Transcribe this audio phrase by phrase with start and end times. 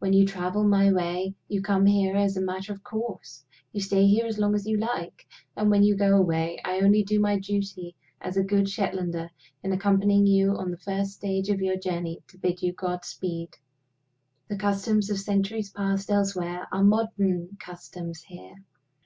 [0.00, 4.06] When you travel my way, you come here as a matter of course; you stay
[4.06, 7.38] here as long as you like; and, when you go away, I only do my
[7.38, 9.30] duty as a good Shetlander
[9.62, 13.56] in accompanying you on the first stage of your journey to bid you godspeed.
[14.48, 18.56] The customs of centuries past elsewhere are modern customs here.